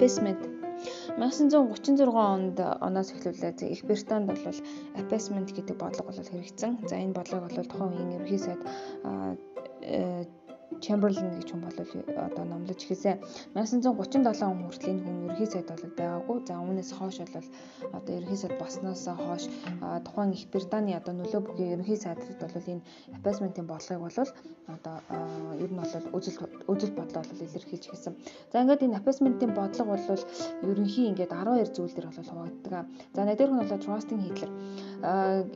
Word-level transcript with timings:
Appeasement 0.00 0.40
1936 1.20 2.08
онд 2.16 2.56
оноос 2.56 3.12
эхлүүлээд 3.12 3.68
Их 3.68 3.84
Британд 3.84 4.32
бол 4.32 4.40
appeasement 4.96 5.52
гэдэг 5.52 5.76
бодлого 5.76 6.08
бол 6.08 6.24
хэрэгжсэн. 6.24 6.88
За 6.88 6.96
энэ 6.96 7.12
бодлого 7.12 7.44
бол 7.44 7.68
тухайн 7.68 7.92
үеийн 8.00 8.16
ерөнхий 8.16 8.40
сайд 8.40 8.64
Chamberlain 10.78 11.34
гэж 11.34 11.50
хүн 11.50 11.62
бол 11.66 11.78
одоо 12.14 12.44
номлож 12.46 12.78
эхэлсэн. 12.78 13.18
1937 13.58 14.46
он 14.46 14.62
хүртэл 14.70 14.90
энэ 14.94 15.02
хүн 15.02 15.16
ерхий 15.26 15.48
сайд 15.50 15.66
бол 15.66 15.98
байгаагүй. 15.98 16.38
За 16.46 16.54
үүнээс 16.62 16.90
хойш 16.94 17.18
бол 17.26 17.48
одоо 17.98 18.12
ерхий 18.14 18.38
сайд 18.38 18.54
болсноос 18.62 19.04
хойш 19.10 19.44
тухайн 20.06 20.30
Их 20.30 20.46
Британий 20.54 20.94
одоо 20.94 21.14
нөлөө 21.18 21.40
бүхий 21.42 21.74
ерхий 21.74 21.98
сайдд 21.98 22.38
бол 22.38 22.70
энэ 22.70 22.86
appeasement-ийн 23.18 23.66
бодлогыг 23.66 24.02
бол 24.06 24.18
одоо 24.70 24.94
ер 25.58 25.70
нь 25.74 25.80
бол 25.80 25.94
үзэл 26.14 26.38
үзэл 26.70 26.94
бодлоо 26.94 27.22
бол 27.26 27.42
илэрхийлж 27.42 27.84
эхэлсэн. 27.90 28.14
За 28.52 28.62
ингээд 28.62 28.86
энэ 28.86 28.98
appeasement-ийн 29.02 29.52
бодлого 29.58 29.98
бол 29.98 30.22
ерөнхий 30.70 31.10
ингээд 31.10 31.34
12 31.34 31.74
зүйл 31.74 31.94
дээр 31.94 32.14
бол 32.14 32.30
хуваагддаг. 32.30 32.86
За 33.14 33.20
надад 33.26 33.50
хүн 33.50 33.58
бол 33.58 33.82
Trusting 33.84 34.22
Hitler. 34.22 34.50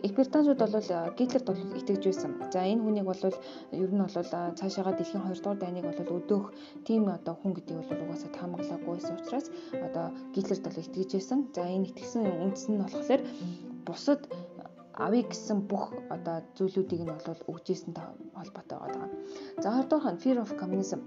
Их 0.03 0.12
Британчууд 0.17 0.59
бол 0.59 0.75
Гитлерт 1.19 1.47
бол 1.47 1.61
итгэж 1.78 2.03
байсан. 2.03 2.31
За 2.51 2.67
энэ 2.67 2.83
хүнийг 2.83 3.06
бол 3.06 3.23
ер 3.70 3.91
нь 3.95 4.03
бол 4.03 4.11
цаашаага 4.59 5.04
дэлхийн 5.05 5.21
дэлхийн 5.21 5.37
2 5.37 5.45
дугаар 5.45 5.61
дайныг 5.61 5.85
бол 5.85 6.17
өдөөх 6.17 6.45
тийм 6.89 7.03
одоо 7.12 7.35
хүн 7.37 7.53
гэдэг 7.55 7.77
бол 7.77 8.03
угаасаа 8.05 8.31
таамаглаагүй 8.33 8.93
байсан 8.97 9.17
учраас 9.21 9.47
одоо 9.87 10.07
Гитлерт 10.33 10.65
бол 10.65 10.81
итгэж 10.81 11.11
байсан. 11.15 11.41
За 11.55 11.62
энэ 11.69 11.89
итгэсэн 11.93 12.25
үндэс 12.25 12.65
нь 12.73 12.81
болохоор 12.81 13.23
бусад 13.87 14.21
авъя 15.05 15.25
гэсэн 15.29 15.59
бүх 15.71 15.85
одоо 16.09 16.37
зүйлүүдийг 16.57 17.03
нь 17.05 17.12
бол 17.12 17.41
өгжсэнтэй 17.53 18.07
холбоотой 18.33 18.79
байгаа. 18.81 19.09
За 19.62 19.69
2 19.77 19.91
дугаар 19.93 20.15
нь 20.17 20.23
fear 20.25 20.39
of 20.41 20.51
communism 20.61 21.01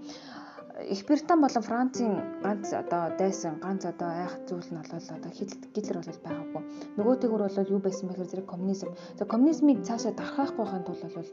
Их 0.86 1.06
Британь 1.06 1.40
болон 1.40 1.62
Францын 1.62 2.12
ганц 2.42 2.72
одоо 2.72 3.10
дайсан 3.18 3.58
ганц 3.58 3.84
одоо 3.84 4.08
айх 4.22 4.34
зүйл 4.46 4.68
нь 4.70 4.78
бол 4.78 4.94
одоо 4.94 5.32
Гитлер 5.74 5.96
бол 5.98 6.22
байгаагүй. 6.24 6.62
Нөгөөтэйгөр 6.98 7.42
бол 7.42 7.72
юу 7.74 7.80
байсан 7.82 8.08
бэхээр 8.08 8.30
зэрэг 8.30 8.46
коммунизм. 8.46 8.94
За 9.18 9.24
коммунизмыг 9.26 9.82
цаашаа 9.82 10.12
дарахахгүй 10.14 10.66
ханд 10.66 10.86
бол 10.86 11.30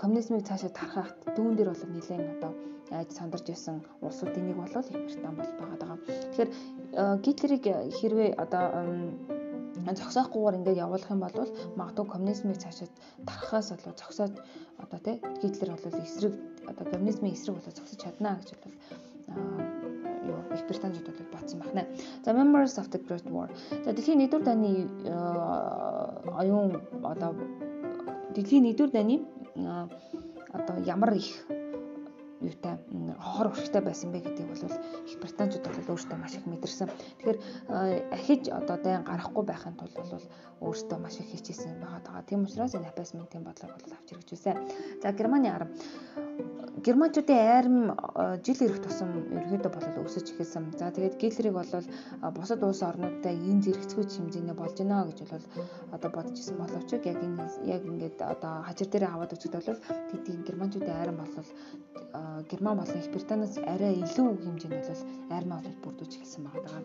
коммунизмыг 0.00 0.48
цаашаа 0.48 0.72
дарахад 0.72 1.16
дүүн 1.36 1.56
дээр 1.56 1.68
бол 1.68 1.84
нэлээд 1.84 2.24
одоо 2.40 2.52
айж 2.90 3.10
сандарч 3.12 3.46
байсан 3.52 3.84
улсуудын 4.00 4.48
нэг 4.48 4.56
бол 4.56 4.72
Их 4.72 5.04
Британь 5.04 5.36
бол 5.36 5.52
байгаа. 5.60 5.98
Тэгэхээр 6.32 6.50
Гитлерийг 7.24 7.64
хэрвээ 7.92 8.30
одоо 8.40 8.64
зогсоохгүйгээр 9.96 10.58
ингээд 10.58 10.82
явуулах 10.84 11.10
юм 11.10 11.20
бол 11.24 11.36
магадгүй 11.80 12.06
коммунизмыг 12.12 12.58
цаашаа 12.58 12.88
дарахаас 13.24 13.70
болоо 13.72 13.94
зогсоод 13.96 14.34
одоо 14.82 14.98
тий 15.00 15.16
Гитлер 15.42 15.70
бол 15.72 16.02
эсрэг 16.02 16.34
одоо 16.66 16.84
коммунизмын 16.92 17.32
эсрэг 17.32 17.54
болоо 17.56 17.72
зогсож 17.72 17.98
чадна 18.02 18.40
гэж 18.40 18.50
бол 18.62 18.74
юу 20.28 20.38
Их 20.54 20.66
Британид 20.66 21.04
бол 21.06 21.26
бодсон 21.32 21.60
байна. 21.60 21.86
За 22.24 22.32
Members 22.32 22.76
of 22.78 22.90
the 22.90 22.98
Great 23.06 23.26
War. 23.30 23.48
За 23.84 23.92
дэлхийн 23.92 24.20
1-р 24.20 24.42
дайны 24.42 24.88
оюун 26.36 26.82
одоо 27.02 27.34
дэлхийн 28.34 28.64
1-р 28.64 28.90
дайны 28.90 29.24
одоо 30.52 30.76
ямар 30.84 31.14
их 31.14 31.46
юутай 32.40 32.78
хор 33.18 33.46
урагтай 33.48 33.82
байсан 33.82 34.12
бэ 34.12 34.20
гэдгийг 34.20 34.48
бол 34.48 34.72
их 35.06 35.18
бол 35.88 35.96
өөрсдөө 35.96 36.18
маш 36.20 36.36
их 36.36 36.44
мэдэрсэн. 36.44 36.88
Тэгэхээр 36.92 37.38
ахиж 38.12 38.42
одоо 38.52 38.76
дайн 38.76 39.02
гарахгүй 39.08 39.44
байхын 39.48 39.74
тулд 39.80 39.96
бол 39.96 40.24
өөрсдөө 40.60 40.98
маш 41.00 41.16
их 41.20 41.32
хичээсэн 41.32 41.80
байгаа 41.80 42.00
даа. 42.04 42.22
Тийм 42.28 42.44
учраас 42.44 42.76
энэ 42.76 42.92
апасментийн 42.92 43.44
бодлого 43.44 43.72
бол 43.80 43.96
авч 43.96 44.08
хэрэгжүүлсэн. 44.12 44.56
За 45.02 45.12
Германы 45.16 45.48
арам 45.48 45.72
Германчуудын 46.86 47.38
айрам 47.38 47.76
жил 48.46 48.60
ирэх 48.66 48.80
тусам 48.84 49.10
ерөөдөө 49.34 49.72
болол 49.74 50.06
өсөж 50.06 50.26
эхэлсэн. 50.32 50.64
За 50.78 50.90
тэгээд 50.94 51.18
Гитлерийг 51.22 51.56
бол 51.58 51.72
бусад 52.36 52.62
улс 52.62 52.82
орнуудтай 52.82 53.34
энэ 53.34 53.64
зэрэгцгүүч 53.64 54.10
хэмжээний 54.18 54.56
болж 54.58 54.76
байна 54.78 55.06
гэж 55.08 55.18
бол 55.26 55.44
одоо 55.96 56.10
бодож 56.16 56.36
исэн 56.38 56.56
боловч 56.60 56.88
яг 56.92 57.06
энэ 57.06 57.46
яг 57.74 57.82
ингээд 57.90 58.18
одоо 58.34 58.52
хажир 58.66 58.88
дээр 58.90 59.04
аваад 59.10 59.34
үзэхэд 59.34 59.54
бол 59.56 59.80
тэдний 60.10 60.46
Германчуудын 60.48 60.98
айрам 60.98 61.16
бол 61.18 61.34
Герман 62.50 62.78
болон 62.78 62.98
Их 62.98 63.10
Британаас 63.12 63.58
арай 63.58 63.94
илүү 64.00 64.28
хэмжээнд 64.40 64.74
бол 64.80 65.02
армаа 65.36 65.60
бол 65.60 65.76
бүрдүүлж 65.84 66.12
эхэлсэн 66.16 66.42
байгаа. 66.46 66.80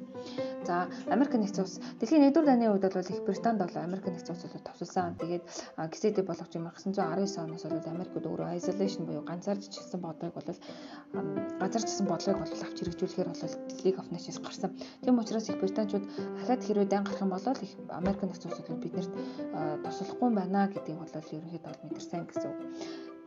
За 0.67 0.75
Америк 1.07 1.33
нэгдсэн 1.35 1.63
улс 1.63 1.79
дэлхийн 1.99 2.27
1-р 2.27 2.45
дайны 2.45 2.67
үед 2.67 2.83
бол 2.91 3.11
Их 3.13 3.21
Британд 3.23 3.59
бол 3.63 3.75
Америк 3.75 4.05
нэгдсэн 4.05 4.35
улс 4.35 4.45
товсолсон. 4.67 5.15
Тэгээд 5.21 5.43
ГСД 5.77 6.17
болгож 6.27 6.51
1919 6.51 7.39
оноос 7.39 7.63
бол 7.63 7.93
Америкууд 7.95 8.25
өөрөө 8.27 8.51
isolation 8.59 9.07
буюу 9.07 9.23
ганцаарч 9.23 9.63
чигсэн 9.83 9.99
бодлогыг 9.99 10.33
бол 10.33 10.49
газарчсан 11.59 12.07
бодлогыг 12.07 12.39
бол 12.39 12.63
авч 12.63 12.77
хэрэгжүүлэхээр 12.79 13.29
бол 13.29 13.43
League 13.83 13.99
of 13.99 14.07
Nations 14.15 14.39
гарсан. 14.39 14.71
Тийм 15.03 15.19
учраас 15.19 15.49
Их 15.49 15.59
Британчууд 15.59 16.05
дахиад 16.39 16.63
хэрвээ 16.63 16.87
дан 16.87 17.03
гарах 17.03 17.21
юм 17.21 17.31
бол 17.35 17.47
Америк 17.99 18.23
нэгдсэн 18.23 18.51
улс 18.51 18.63
бол 18.63 18.83
биднэрт 18.83 19.13
тослохгүй 19.83 20.29
байна 20.31 20.71
гэдгийг 20.71 20.97
бол 20.99 21.11
ерөнхийдөө 21.11 21.73
мэдэрсэн 21.83 22.23
гэсэн 22.27 22.47
үг. 22.47 22.59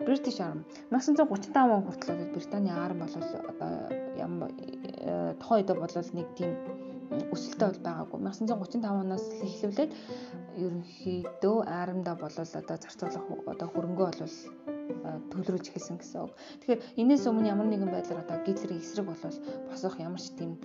British 0.07 0.41
Army 0.41 0.65
1935 0.91 1.77
он 1.77 1.83
хүртэл 1.85 2.33
Британий 2.33 2.73
арми 2.73 3.05
бол 3.05 3.17
одоо 3.53 3.71
ямар 4.17 4.51
тухайн 5.41 5.61
үед 5.61 5.71
бол 5.77 5.95
нэг 6.17 6.29
тийм 6.37 6.53
өсөлттэй 7.33 7.69
бол 7.71 7.85
байгаагүй. 7.87 8.19
1935 8.19 9.03
оноос 9.03 9.27
эхлүүлээд 9.47 9.93
ерөнхийдөө 10.65 11.57
армда 11.81 12.13
бол 12.19 12.37
одоо 12.37 12.77
зарцуулах 12.83 13.27
одоо 13.53 13.69
хөрөнгөө 13.73 14.09
бол 14.21 14.35
төлрөж 15.33 15.65
эхэлсэн 15.71 15.99
гэсэн 15.99 16.21
үг. 16.27 16.33
Тэгэхээр 16.63 16.81
энэс 17.03 17.27
өмнө 17.27 17.51
ямар 17.51 17.69
нэгэн 17.71 17.91
байдлаар 17.91 18.23
одоо 18.25 18.39
гитлерийн 18.47 18.83
эсрэг 18.83 19.07
бол 19.07 19.23
босох 19.69 19.95
ямар 19.99 20.21
ч 20.21 20.31
тийм 20.39 20.59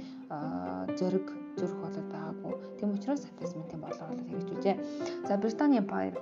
зөриг 0.97 1.27
зүрх 1.57 1.75
бол 1.81 1.97
байгаагүй. 2.13 2.53
Тийм 2.77 2.93
учраас 2.95 3.25
апплисментийн 3.25 3.81
бодлого 3.81 4.13
бол 4.13 4.25
хэрэгжүүлжээ. 4.29 4.75
За 5.27 5.37
Британий 5.37 5.81
Empire 5.81 6.17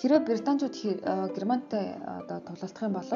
Хэрвээ 0.00 0.26
британчууд 0.26 0.74
германтай 1.36 1.94
одоо 2.02 2.38
тулалдах 2.42 2.82
юм 2.88 2.94
бол 2.98 3.10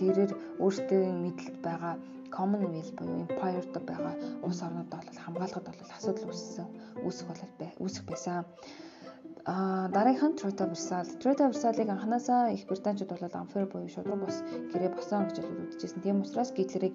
тэрээр 0.00 0.32
өөрсдийн 0.64 1.16
мэдлэлд 1.24 1.58
байгаа 1.60 1.94
Commonwealth 2.32 2.92
буюу 2.96 3.28
Empire-д 3.28 3.76
байгаа 3.90 4.14
улс 4.46 4.60
орнуудаа 4.64 5.00
бол 5.04 5.22
хамгаалахад 5.24 5.66
бол 5.68 5.94
асуудал 5.96 6.28
үүссэн 6.32 6.68
үүсэх 7.04 7.26
бол 7.28 7.40
үүсэх 7.84 8.04
байсан. 8.08 8.48
А 9.44 9.88
дараагийнх 9.88 10.22
нь 10.22 10.38
Troita 10.38 10.70
Versal. 10.70 11.02
Troita 11.18 11.50
Versal-ыг 11.50 11.88
анханасаа 11.90 12.54
их 12.54 12.62
британчууд 12.70 13.10
бол 13.10 13.26
unfair 13.42 13.66
буюу 13.66 13.90
шудраг 13.90 14.22
бос 14.22 14.38
гэрээ 14.70 14.94
босон 14.94 15.26
гэж 15.26 15.42
үзэжсэн. 15.42 16.02
Тийм 16.02 16.22
учраас 16.22 16.54
Гитлерийг 16.54 16.94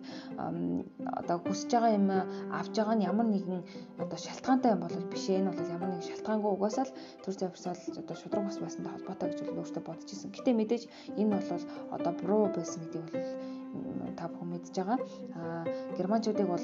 одоо 1.20 1.44
хүсэж 1.44 1.68
байгаа 1.76 1.92
юм 2.00 2.08
авч 2.56 2.72
байгаа 2.72 2.96
нь 2.96 3.04
ямар 3.04 3.28
нэгэн 3.28 3.68
одоо 4.00 4.16
шалтгаантай 4.16 4.72
юм 4.72 4.80
бол 4.80 4.96
биш. 5.12 5.28
Энэ 5.28 5.52
бол 5.52 5.74
ямар 5.76 5.90
нэгэн 5.92 6.08
шалтгаангүй 6.08 6.52
угаасаа 6.56 6.88
л 6.88 6.96
Troita 7.28 7.52
Versal 7.52 7.76
одоо 8.00 8.16
шудраг 8.16 8.44
бос 8.48 8.58
байсантай 8.64 8.92
холбоотой 8.96 9.28
гэж 9.28 9.40
өөртөө 9.44 9.84
бодож 9.84 10.08
исэн. 10.08 10.32
Гэтэ 10.32 10.56
мэдээж 10.56 10.84
энэ 11.20 11.36
бол 11.36 11.64
одоо 11.92 12.12
буруу 12.16 12.48
байсан 12.56 12.80
гэдгийг 12.88 13.12
бол 13.12 14.16
та 14.16 14.32
бүхэн 14.32 14.48
мэдж 14.56 14.72
байгаа. 14.72 15.00
А 15.36 15.68
германчуудыг 16.00 16.48
бол 16.48 16.64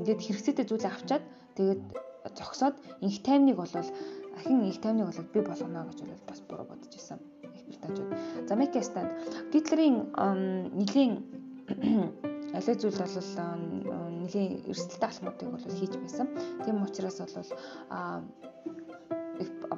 ингээд 0.00 0.20
хэрэгцээтэй 0.24 0.66
зүйлээ 0.66 0.90
авчаад 0.90 1.24
тэгээд 1.54 1.82
зогсоод 2.32 2.76
инх 3.00 3.22
таймныг 3.22 3.56
бол 3.56 3.68
ахин 4.36 4.64
инх 4.64 4.80
таймныг 4.80 5.06
бол 5.06 5.24
би 5.34 5.40
болгоно 5.40 5.84
гэж 5.88 5.98
бол 6.00 6.24
бас 6.28 6.40
буруу 6.48 6.66
бодож 6.66 6.94
исэн. 6.96 7.18
Их 7.42 7.66
британчууд. 7.66 8.48
За 8.48 8.54
Мекестанд 8.56 9.10
Гитлерийн 9.52 10.08
нэлийн 10.72 11.12
алей 12.54 12.76
зүйл 12.78 12.96
бол 12.96 13.16
нэлийн 14.24 14.64
эрсдэлтэй 14.70 15.08
алхмуудыг 15.08 15.48
бол 15.50 15.64
хийж 15.78 15.94
байсан. 16.00 16.28
Тийм 16.64 16.82
учраас 16.82 17.18
бол 17.20 17.50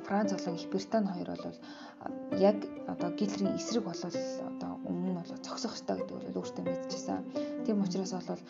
Франц 0.06 0.32
болон 0.32 0.54
Их 0.54 0.68
Британи 0.70 1.08
хоёр 1.08 1.36
бол 1.42 2.38
яг 2.38 2.56
одоо 2.86 3.10
Гитлерийн 3.10 3.56
эсрэг 3.56 3.82
болол 3.84 4.14
одоо 4.50 4.70
өмнө 4.86 5.10
нь 5.10 5.18
бол 5.18 5.42
зогсох 5.42 5.74
ёстой 5.74 5.98
гэдэг 5.98 6.14
бол 6.14 6.38
өөртөө 6.40 6.64
мэдчихсэн. 6.64 7.24
Тийм 7.66 7.82
учраас 7.82 8.12
бол 8.12 8.42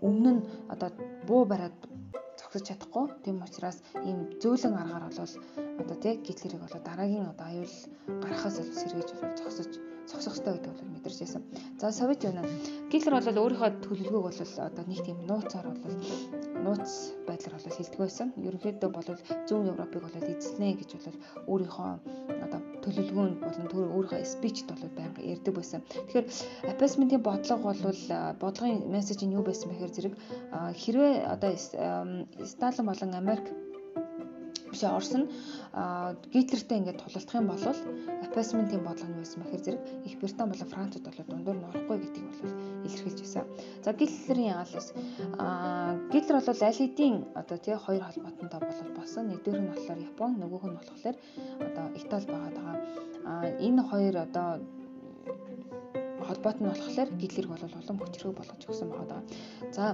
өмнө 0.00 0.30
нь 0.32 0.42
одоо 0.72 0.90
буу 1.26 1.44
бариад 1.44 1.76
зогсож 2.52 2.68
чадахгүй. 2.68 3.06
Тийм 3.24 3.40
учраас 3.40 3.78
ийм 4.04 4.18
зөөлөн 4.40 4.76
аргаар 4.76 5.04
бол 5.08 5.32
одоо 5.80 5.96
тий 6.04 6.14
гитлерийг 6.26 6.60
бол 6.60 6.76
дараагийн 6.84 7.32
одоо 7.32 7.46
аюул 7.48 7.74
гарахаас 8.22 8.56
бол 8.60 8.76
сэргийж 8.80 9.10
зогсож 9.40 9.72
зогсох 10.10 10.34
хэрэгтэй 10.34 10.54
гэдэг 10.54 10.72
бол 10.72 10.92
мэдэрч 10.94 11.18
байсан. 11.22 11.42
За 11.80 11.92
Совет 11.92 12.24
Юнион 12.24 12.48
Гитлер 12.90 13.14
бол 13.18 13.42
өөрийнхөө 13.42 13.70
төлөвлөгөөг 13.84 14.24
бол 14.24 14.66
одоо 14.68 14.84
нэг 14.86 15.00
тийм 15.06 15.18
нууцаар 15.26 15.66
бол 15.70 15.96
нууц 16.64 16.90
байдлаар 17.26 17.54
бол 17.58 17.76
хэлдэг 17.76 18.00
байсан. 18.00 18.28
Ерөнхийдөө 18.36 18.90
бол 18.90 19.08
зүүн 19.48 19.70
Европыг 19.72 20.02
бол 20.02 20.16
эзэлнэ 20.20 20.68
гэж 20.80 20.90
бол 20.98 21.18
өөрийнхөө 21.52 21.90
одоо 22.44 22.60
төлөвлөгөөнд 22.84 23.36
болон 23.42 23.66
төр 23.72 23.84
өөрийнхөө 23.96 24.26
спичд 24.26 24.66
бол 24.70 24.82
байнга 24.98 25.22
ярьдаг 25.22 25.54
байсан. 25.54 25.80
Тэгэхээр 25.90 26.26
аппасментийн 26.72 27.22
бодлого 27.22 27.72
бол 27.72 28.02
бодлогын 28.42 28.90
мессеж 28.94 29.22
нь 29.22 29.34
юу 29.34 29.44
байсан 29.46 29.70
бэхээр 29.70 29.94
зэрэг 29.96 30.14
хэрвээ 30.82 31.14
одоо 31.34 31.52
Сталин 32.46 32.86
болон 32.86 33.14
Америк 33.14 33.46
биш 34.72 34.82
Орос 34.88 35.12
нь 35.12 35.28
Гитлертэй 36.32 36.78
ингээд 36.80 36.98
тулалдах 37.04 37.36
юм 37.36 37.46
бол 37.52 37.64
аппасментийн 38.26 38.82
бодлого 38.84 39.12
нь 39.12 39.20
байсан 39.20 39.38
мэхэр 39.44 39.62
зэрэг 39.64 39.82
Их 40.08 40.16
Британь 40.20 40.50
болон 40.50 40.72
Францад 40.72 41.02
бол 41.04 41.28
дундуур 41.28 41.58
нь 41.60 41.68
орохгүй 41.68 41.96
гэдгийг 42.00 42.26
бол 42.32 42.52
илэрхийлж 42.88 43.20
байсан. 43.20 43.44
За 43.84 43.92
Гитлерийн 43.92 44.56
яалаас 44.56 44.88
аа 45.38 46.00
Гитлер 46.12 46.40
бол 46.40 46.62
аль 46.68 46.80
хэдийн 46.80 47.16
одоо 47.36 47.58
тий 47.60 47.76
хоёр 47.76 48.02
холбоотонтой 48.08 48.60
бол 48.60 48.92
болсон. 48.96 49.24
Нэгдүгээр 49.28 49.62
нь 49.62 49.70
болохоор 49.72 50.00
Япон, 50.08 50.32
нөгөөх 50.40 50.64
нь 50.66 50.78
болохоор 50.80 51.16
одоо 51.66 51.84
Итали 52.00 52.26
байгаа 52.32 52.52
даа. 52.56 52.74
Аа 53.28 53.46
энэ 53.66 53.82
хоёр 53.90 54.14
одоо 54.26 54.48
холбоот 56.26 56.58
нь 56.60 56.70
болохоор 56.72 57.08
Гитлерг 57.20 57.48
бол 57.52 57.64
улам 57.68 57.98
хүчрэг 58.00 58.32
болгож 58.36 58.62
өгсөн 58.64 58.88
байгаа. 58.88 59.20
За 59.76 59.84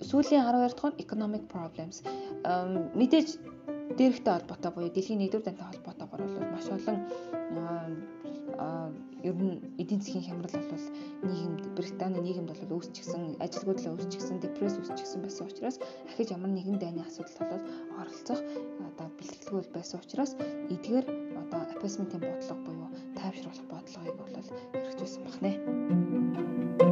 сүүлийн 0.00 0.44
12 0.48 0.74
дахь 0.76 0.92
нь 0.92 1.00
economic 1.04 1.44
problems 1.52 1.96
мэдээж 2.96 3.28
дээрхтэй 3.98 4.32
холбоотой 4.34 4.70
буюу 4.72 4.90
дэлхийн 4.94 5.24
1-р 5.26 5.42
дантай 5.44 5.66
холбоотойгоор 5.68 6.22
бол 6.22 6.52
маш 6.54 6.66
олон 6.76 6.98
ер 9.28 9.36
нь 9.36 9.60
эдийн 9.82 10.00
засгийн 10.00 10.26
хямрал 10.26 10.56
бол 10.72 10.86
нийгэмд 11.28 11.62
Британий 11.76 12.22
нийгэмд 12.24 12.50
бол 12.50 12.76
үүсчихсэн 12.76 13.36
ажилгүйдлээ 13.44 13.92
үүсчихсэн 13.94 14.40
депресс 14.40 14.76
үүсчихсэн 14.80 15.20
байсан 15.22 15.46
учраас 15.48 15.76
ахиж 16.08 16.28
ямар 16.36 16.50
нэгэн 16.52 16.78
дайны 16.80 17.00
асуудал 17.04 17.48
бол 17.52 17.64
оролцох 18.00 18.40
одоо 18.88 19.08
бэлтгэлгүй 19.18 19.62
байсан 19.76 20.00
учраас 20.00 20.32
эдгээр 20.74 21.06
одоо 21.42 21.60
аппасментийн 21.74 22.22
бодлого 22.24 22.60
буюу 22.64 22.88
тайвшруулах 23.18 23.66
бодлогыг 23.72 24.16
бол 24.18 24.34
хэрэгжүүлсэн 24.72 25.22
байна. 25.24 26.89